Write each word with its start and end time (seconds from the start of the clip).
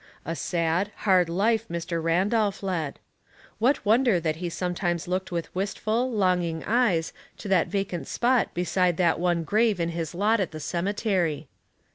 A 0.25 0.35
sad, 0.35 0.89
hard 1.05 1.29
life 1.29 1.67
Mr. 1.67 2.01
Randolph 2.01 2.63
led. 2.63 2.97
What 3.59 3.85
wonder 3.85 4.19
that 4.19 4.37
he 4.37 4.49
sometimes 4.49 5.07
looked 5.07 5.31
with 5.31 5.53
wistful, 5.53 6.11
longing 6.11 6.63
eyes 6.65 7.13
to 7.37 7.47
that 7.49 7.67
vacant 7.67 8.07
spot 8.07 8.51
beside 8.55 8.97
that 8.97 9.19
one 9.19 9.43
grave 9.43 9.79
in 9.79 9.89
his 9.89 10.15
lot 10.15 10.39
at 10.39 10.49
the 10.53 10.59
cemetery. 10.59 11.49